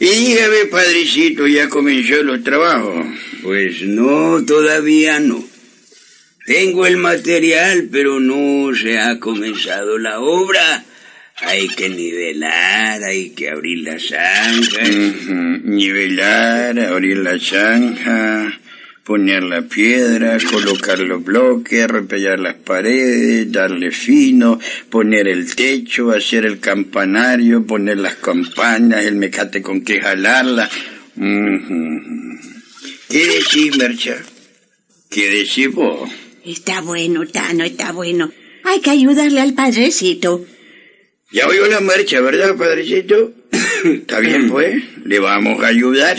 Y 0.00 0.06
dígame, 0.06 0.66
padrecito, 0.70 1.46
¿ya 1.46 1.68
comenzó 1.68 2.22
los 2.22 2.42
trabajos? 2.42 3.06
Pues 3.42 3.82
no, 3.82 4.44
todavía 4.44 5.20
no. 5.20 5.49
Tengo 6.50 6.84
el 6.84 6.96
material, 6.96 7.88
pero 7.92 8.18
no 8.18 8.74
se 8.74 8.98
ha 8.98 9.20
comenzado 9.20 9.98
la 9.98 10.18
obra. 10.18 10.84
Hay 11.42 11.68
que 11.68 11.88
nivelar, 11.88 13.04
hay 13.04 13.30
que 13.30 13.50
abrir 13.50 13.84
la 13.84 14.00
zanja. 14.00 14.82
Nivelar, 15.62 16.76
abrir 16.80 17.18
la 17.18 17.38
zanja, 17.38 18.58
poner 19.04 19.44
la 19.44 19.62
piedra, 19.62 20.38
colocar 20.50 20.98
los 20.98 21.22
bloques, 21.22 21.86
repellar 21.86 22.40
las 22.40 22.56
paredes, 22.56 23.52
darle 23.52 23.92
fino, 23.92 24.58
poner 24.90 25.28
el 25.28 25.54
techo, 25.54 26.10
hacer 26.10 26.46
el 26.46 26.58
campanario, 26.58 27.64
poner 27.64 27.98
las 27.98 28.16
campanas, 28.16 29.04
el 29.04 29.14
mecate 29.14 29.62
con 29.62 29.82
que 29.82 30.00
jalarla. 30.00 30.68
¿Qué 33.08 33.26
decís, 33.28 33.76
Mercha? 33.78 34.16
¿Qué 35.08 35.28
decís 35.28 35.72
vos? 35.72 36.10
Está 36.50 36.80
bueno, 36.80 37.26
Tano, 37.28 37.64
está 37.64 37.92
bueno. 37.92 38.32
Hay 38.64 38.80
que 38.80 38.90
ayudarle 38.90 39.40
al 39.40 39.54
padrecito. 39.54 40.44
Ya 41.30 41.46
oyó 41.46 41.68
la 41.68 41.80
marcha, 41.80 42.20
¿verdad, 42.20 42.56
padrecito? 42.56 43.32
Está 43.84 44.18
bien, 44.18 44.50
pues. 44.50 44.82
Le 45.04 45.20
vamos 45.20 45.62
a 45.62 45.68
ayudar. 45.68 46.18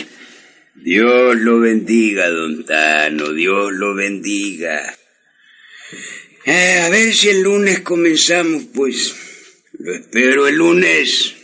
Dios 0.75 1.35
lo 1.35 1.59
bendiga, 1.59 2.29
don 2.29 2.65
Tano, 2.65 3.33
Dios 3.33 3.73
lo 3.73 3.93
bendiga. 3.93 4.97
Eh, 6.45 6.79
a 6.85 6.89
ver 6.89 7.13
si 7.13 7.27
el 7.27 7.41
lunes 7.41 7.81
comenzamos, 7.81 8.63
pues. 8.73 9.13
Lo 9.79 9.93
espero 9.93 10.47
el 10.47 10.55
lunes. 10.55 11.35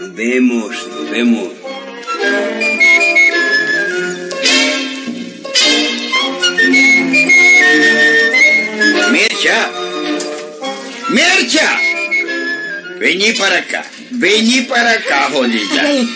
Nos 0.00 0.14
vemos, 0.14 0.88
nos 0.88 1.10
vemos. 1.10 1.52
¡Mercha! 9.36 9.70
¡Mercha! 11.10 11.78
Vení 12.98 13.32
para 13.32 13.58
acá. 13.58 13.84
Vení 14.12 14.62
para 14.62 14.92
acá, 14.92 15.28
jodida. 15.30 15.92
Eh, 15.92 16.06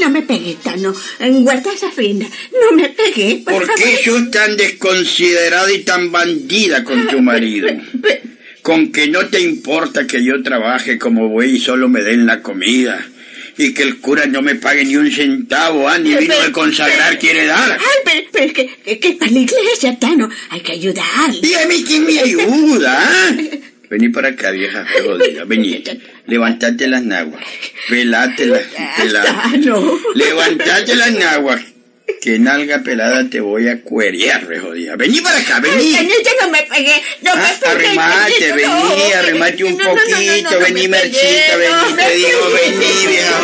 no 0.00 0.08
me 0.08 0.22
pegues, 0.22 0.62
Tano. 0.62 0.94
Guarda 1.42 1.74
esa 1.74 1.90
prenda. 1.90 2.26
No 2.52 2.74
me 2.74 2.88
pegues, 2.88 3.42
por, 3.42 3.66
¿Por 3.66 3.74
qué 3.74 3.98
sos 4.02 4.30
tan 4.30 4.56
desconsiderada 4.56 5.70
y 5.70 5.82
tan 5.82 6.10
bandida 6.10 6.82
con 6.82 7.06
tu 7.08 7.20
marido? 7.20 7.68
Con 8.62 8.90
que 8.90 9.06
no 9.06 9.26
te 9.26 9.40
importa 9.40 10.08
que 10.08 10.24
yo 10.24 10.42
trabaje 10.42 10.98
como 10.98 11.28
buey 11.28 11.56
y 11.56 11.60
solo 11.60 11.88
me 11.88 12.02
den 12.02 12.26
la 12.26 12.42
comida. 12.42 13.06
Y 13.58 13.72
que 13.72 13.82
el 13.84 14.00
cura 14.00 14.26
no 14.26 14.42
me 14.42 14.54
pague 14.56 14.84
ni 14.84 14.96
un 14.96 15.10
centavo, 15.10 15.88
ah, 15.88 15.98
ni 15.98 16.14
vino 16.14 16.38
de 16.42 16.52
consagrar 16.52 17.18
quiere 17.18 17.46
dar. 17.46 17.72
Ay, 17.72 17.86
pero, 18.04 18.26
pero 18.32 18.44
es 18.46 18.52
que, 18.52 18.98
que, 19.00 19.12
para 19.14 19.30
la 19.32 19.38
iglesia, 19.38 19.98
Tano, 19.98 20.28
hay 20.50 20.60
que 20.60 20.72
ayudar. 20.72 21.30
¿Y 21.42 21.54
a 21.54 21.66
mí 21.66 21.82
quién 21.86 22.04
me 22.04 22.18
ayuda? 22.20 22.98
ah? 23.02 23.36
Vení 23.88 24.08
para 24.10 24.28
acá, 24.28 24.50
vieja 24.50 24.84
jodida. 25.02 25.44
Vení. 25.44 25.82
Levantate 26.26 26.86
las 26.88 27.02
naguas. 27.04 27.42
Pelate 27.88 28.44
las. 28.46 28.62
Pelate. 28.96 29.30
Levantate 30.14 30.96
las 30.96 31.12
naguas. 31.12 31.60
Que 32.22 32.38
nalga 32.38 32.82
pelada 32.84 33.28
te 33.28 33.40
voy 33.40 33.66
a 33.68 33.80
cuerear, 33.82 34.46
re 34.46 34.60
jodida. 34.60 34.94
Vení 34.96 35.20
para 35.20 35.38
acá, 35.38 35.58
vení. 35.60 35.92
Tanito, 35.92 36.30
no 36.40 36.48
me 36.50 36.62
pegué, 36.62 37.02
no 37.22 37.34
me 37.34 37.42
Ah, 37.42 37.54
pegué. 37.60 37.72
arrimate, 37.72 38.32
Tanito, 38.32 38.54
vení, 38.56 39.10
no. 39.12 39.18
arrimate 39.18 39.64
un 39.64 39.76
No, 39.76 39.84
poquito, 39.90 40.58
vení, 40.60 40.82
me 40.82 40.88
Merchita, 40.88 41.20
pegué, 41.20 41.56
vení, 41.58 41.94
me 41.96 42.02
te 42.04 42.14
digo, 42.16 42.38
pegué. 42.54 42.78
vení, 42.78 43.06
vieja 43.08 43.40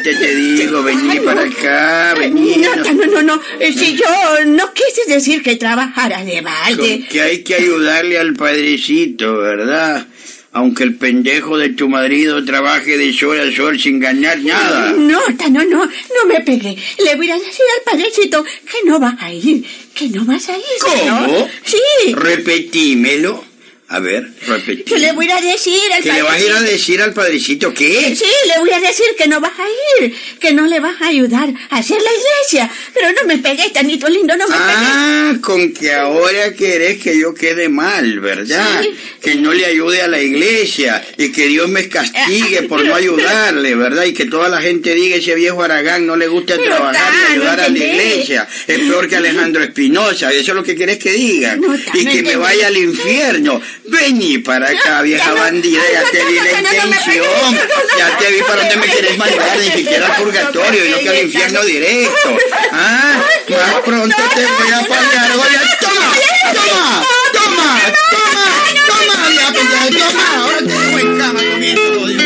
arrimate, 0.00 0.14
te 0.14 0.34
digo, 0.34 0.82
vení 0.82 1.20
para 1.20 1.42
acá, 1.42 2.14
vení. 2.18 2.56
No, 2.56 2.76
no- 2.76 2.92
no, 2.94 3.06
no, 3.06 3.22
no. 3.22 3.40
Eh, 3.58 3.72
Si 3.72 3.96
yo 3.96 4.44
no 4.46 4.72
quise 4.72 5.12
decir 5.12 5.42
que 5.42 5.56
trabajara 5.56 6.24
de 6.24 6.40
balde. 6.40 7.04
Que 7.10 7.20
hay 7.22 7.42
que 7.42 7.54
ayudarle 7.54 8.18
al 8.18 8.34
padrecito, 8.34 9.36
¿verdad? 9.38 10.06
Aunque 10.52 10.82
el 10.82 10.96
pendejo 10.96 11.56
de 11.58 11.68
tu 11.70 11.88
marido 11.88 12.44
trabaje 12.44 12.98
de 12.98 13.12
sol 13.12 13.38
a 13.38 13.54
sol 13.54 13.78
sin 13.78 14.00
ganar 14.00 14.36
nada. 14.40 14.92
No, 14.98 15.20
no, 15.48 15.64
no, 15.64 15.84
no 15.86 16.26
me 16.26 16.40
pegué. 16.40 16.76
Le 17.04 17.14
voy 17.14 17.30
a 17.30 17.34
decir 17.34 17.64
al 17.76 17.84
padrecito 17.92 18.42
que 18.44 18.78
no 18.84 18.98
vas 18.98 19.14
a 19.20 19.32
ir, 19.32 19.64
que 19.94 20.08
no 20.08 20.24
vas 20.24 20.48
a 20.48 20.56
ir. 20.56 20.64
¿Cómo? 20.80 21.48
Sí, 21.64 22.12
Repetímelo. 22.14 23.44
A 23.92 23.98
ver, 23.98 24.30
repetí. 24.46 24.84
que 24.84 24.98
le 25.00 25.10
voy 25.10 25.28
a 25.28 25.40
decir 25.40 25.92
al 25.92 26.00
¿Que 26.00 26.12
le 26.12 26.22
vas 26.22 26.34
a 26.34 26.38
ir 26.38 26.52
a 26.52 26.60
decir 26.62 27.02
al 27.02 27.12
padrecito 27.12 27.74
qué? 27.74 28.14
Sí, 28.14 28.24
le 28.46 28.60
voy 28.60 28.70
a 28.70 28.78
decir 28.78 29.06
que 29.18 29.26
no 29.26 29.40
vas 29.40 29.50
a 29.58 30.04
ir, 30.04 30.14
que 30.38 30.52
no 30.52 30.64
le 30.66 30.78
vas 30.78 31.02
a 31.02 31.08
ayudar 31.08 31.52
a 31.70 31.76
hacer 31.76 31.98
la 32.00 32.10
iglesia. 32.12 32.70
Pero 32.94 33.08
no 33.10 33.26
me 33.26 33.38
pegué, 33.38 33.68
tanito 33.70 34.08
lindo, 34.08 34.36
no 34.36 34.46
me 34.46 34.54
Ah, 34.56 35.34
con 35.40 35.72
que 35.72 35.92
ahora 35.92 36.54
querés 36.54 37.02
que 37.02 37.18
yo 37.18 37.34
quede 37.34 37.68
mal, 37.68 38.20
¿verdad? 38.20 38.80
Sí. 38.80 38.90
Que 39.20 39.34
no 39.34 39.52
le 39.52 39.66
ayude 39.66 40.02
a 40.02 40.06
la 40.06 40.22
iglesia 40.22 41.04
y 41.18 41.32
que 41.32 41.48
Dios 41.48 41.68
me 41.68 41.88
castigue 41.88 42.62
por 42.68 42.84
no 42.84 42.94
ayudarle, 42.94 43.74
¿verdad? 43.74 44.04
Y 44.04 44.12
que 44.14 44.26
toda 44.26 44.48
la 44.48 44.62
gente 44.62 44.94
diga 44.94 45.16
ese 45.16 45.34
viejo 45.34 45.64
Aragán 45.64 46.06
no 46.06 46.14
le 46.14 46.28
gusta 46.28 46.56
trabajar 46.56 47.12
y 47.12 47.32
ayudar 47.32 47.58
no 47.58 47.64
a 47.64 47.68
la 47.68 47.76
iglesia. 47.76 48.48
Es 48.68 48.78
peor 48.78 49.08
que 49.08 49.16
Alejandro 49.16 49.64
Espinosa, 49.64 50.32
eso 50.32 50.52
es 50.52 50.56
lo 50.56 50.62
que 50.62 50.76
querés 50.76 50.98
que 50.98 51.10
diga. 51.12 51.56
No, 51.56 51.74
y 51.94 52.06
que 52.06 52.22
me 52.22 52.36
vaya 52.36 52.68
al 52.68 52.76
infierno. 52.76 53.60
Vení 53.90 54.38
para 54.38 54.68
acá, 54.68 55.02
vieja 55.02 55.32
bandida, 55.34 55.82
ya 55.92 56.04
te 56.12 56.24
vi 56.24 56.36
la 56.36 56.52
intención. 56.52 57.58
Ya 57.98 58.16
te 58.18 58.30
vi 58.30 58.40
para 58.42 58.68
dónde 58.68 58.76
me 58.76 58.86
no, 58.86 59.16
mandar, 59.16 59.58
ni 59.58 59.70
siquiera 59.72 60.06
al 60.06 60.22
purgatorio, 60.22 60.86
y 60.86 60.90
no 60.90 60.98
que 60.98 61.08
al 61.08 61.16
no, 61.16 61.22
infierno 61.22 61.58
no, 61.60 61.66
directo. 61.66 62.36
Ah, 62.72 63.20
más 63.48 63.74
pronto 63.84 64.16
te 64.16 64.46
voy 64.46 64.70
a 64.70 64.80
pagar, 64.86 65.32
oye, 65.32 65.58
toma, 65.80 66.12
toma, 66.54 67.02
toma, 67.32 67.80
toma, 68.10 68.46
toma, 68.86 69.28
vieja 69.28 69.52
pendeja, 69.52 69.90
toma, 69.90 70.26
ahora 70.36 70.58
te 70.58 70.64
dejo 70.66 70.98
en 70.98 71.18
cama 71.18 71.40
comiendo, 71.50 72.06
Dios. 72.06 72.22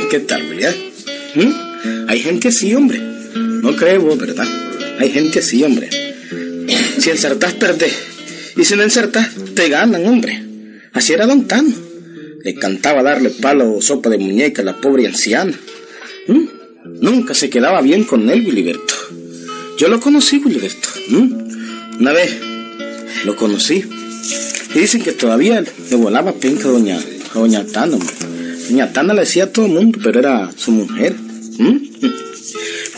¿Qué 0.10 0.20
tal, 0.20 0.48
Julián? 0.48 0.74
¿Mm? 1.34 2.08
Hay 2.08 2.20
gente 2.20 2.48
así, 2.48 2.74
hombre. 2.74 3.09
No 3.62 3.76
creo 3.76 4.16
¿verdad? 4.16 4.46
Hay 4.98 5.10
gente 5.10 5.38
así, 5.38 5.62
hombre. 5.62 5.88
Si 6.98 7.10
ensartás, 7.10 7.54
perdés. 7.54 7.92
Y 8.56 8.64
si 8.64 8.76
no 8.76 8.82
ensartás, 8.82 9.28
te 9.54 9.68
ganan, 9.68 10.06
hombre. 10.06 10.42
Así 10.92 11.12
era 11.12 11.26
Don 11.26 11.46
Tano. 11.46 11.72
Le 12.42 12.54
cantaba 12.54 13.02
darle 13.02 13.30
palo 13.30 13.74
o 13.74 13.82
sopa 13.82 14.10
de 14.10 14.18
muñeca 14.18 14.62
a 14.62 14.64
la 14.64 14.80
pobre 14.80 15.06
anciana. 15.06 15.58
¿Mm? 16.26 16.44
Nunca 17.00 17.34
se 17.34 17.50
quedaba 17.50 17.80
bien 17.82 18.04
con 18.04 18.28
él, 18.28 18.44
Wiliberto. 18.44 18.94
Yo 19.78 19.88
lo 19.88 20.00
conocí, 20.00 20.38
Wiliberto. 20.38 20.88
¿Mm? 21.08 22.00
Una 22.00 22.12
vez 22.12 22.36
lo 23.24 23.36
conocí. 23.36 23.84
Y 24.74 24.78
dicen 24.78 25.02
que 25.02 25.12
todavía 25.12 25.62
le 25.90 25.96
volaba 25.96 26.32
penca 26.32 26.68
a 26.68 26.72
doña, 26.72 26.98
a 26.98 27.38
doña 27.38 27.64
Tana, 27.66 27.96
hombre. 27.96 28.14
Doña 28.68 28.92
Tana 28.92 29.14
le 29.14 29.20
decía 29.20 29.44
a 29.44 29.52
todo 29.52 29.66
el 29.66 29.72
mundo, 29.72 29.98
pero 30.02 30.18
era 30.18 30.50
su 30.56 30.70
mujer. 30.72 31.14
¿Mm? 31.58 31.76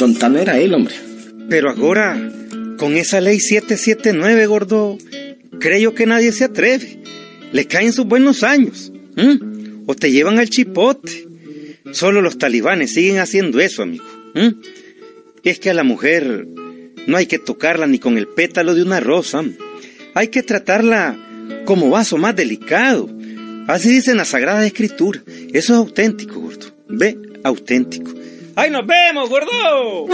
Don 0.02 0.16
Tano 0.16 0.40
era 0.40 0.58
él, 0.58 0.74
hombre. 0.74 0.96
Pero 1.48 1.70
ahora, 1.70 2.20
con 2.76 2.96
esa 2.96 3.20
ley 3.20 3.38
779, 3.38 4.46
gordo, 4.46 4.98
creo 5.60 5.94
que 5.94 6.06
nadie 6.06 6.32
se 6.32 6.42
atreve. 6.42 6.98
Le 7.52 7.66
caen 7.66 7.92
sus 7.92 8.06
buenos 8.06 8.42
años. 8.42 8.90
O 9.86 9.94
te 9.94 10.10
llevan 10.10 10.40
al 10.40 10.50
chipote. 10.50 11.28
Solo 11.92 12.20
los 12.20 12.36
talibanes 12.36 12.94
siguen 12.94 13.20
haciendo 13.20 13.60
eso, 13.60 13.84
amigo. 13.84 14.04
Es 15.44 15.60
que 15.60 15.70
a 15.70 15.74
la 15.74 15.84
mujer 15.84 16.48
no 17.06 17.16
hay 17.16 17.26
que 17.26 17.38
tocarla 17.38 17.86
ni 17.86 18.00
con 18.00 18.18
el 18.18 18.26
pétalo 18.26 18.74
de 18.74 18.82
una 18.82 18.98
rosa. 18.98 19.44
Hay 20.14 20.28
que 20.28 20.42
tratarla 20.42 21.16
como 21.64 21.90
vaso 21.90 22.18
más 22.18 22.34
delicado. 22.34 23.08
Así 23.68 23.90
dice 23.90 24.10
en 24.10 24.16
la 24.16 24.24
Sagrada 24.24 24.66
Escritura. 24.66 25.22
Eso 25.52 25.74
es 25.74 25.78
auténtico, 25.78 26.40
gordo. 26.40 26.74
Ve, 26.88 27.16
auténtico. 27.44 28.12
¡Ahí 28.54 28.70
nos 28.70 28.86
vemos, 28.86 29.30
gordo! 29.30 30.08